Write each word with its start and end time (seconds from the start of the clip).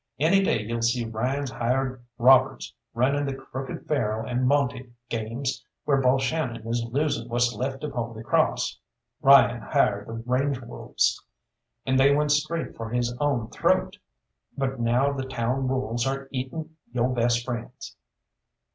Any 0.17 0.41
day 0.41 0.63
you'll 0.63 0.81
see 0.81 1.05
Ryan's 1.05 1.51
hired 1.51 2.03
robbers 2.17 2.73
running 2.95 3.23
the 3.27 3.35
crooked 3.35 3.87
faro 3.87 4.25
and 4.25 4.47
monte 4.47 4.91
games 5.09 5.63
where 5.85 6.01
Balshannon 6.01 6.65
is 6.65 6.83
losing 6.91 7.29
what's 7.29 7.53
left 7.53 7.83
of 7.83 7.91
Holy 7.91 8.23
Cross. 8.23 8.79
Ryan 9.21 9.61
hired 9.61 10.07
the 10.07 10.15
range 10.25 10.59
wolves, 10.59 11.23
and 11.85 11.99
they 11.99 12.15
went 12.15 12.31
straight 12.31 12.75
for 12.75 12.89
his 12.89 13.15
own 13.19 13.49
throat, 13.51 13.99
but 14.57 14.79
now 14.79 15.13
the 15.13 15.21
town 15.27 15.67
wolves 15.67 16.07
are 16.07 16.27
eating 16.31 16.75
yo' 16.91 17.09
best 17.13 17.45
friends." 17.45 17.95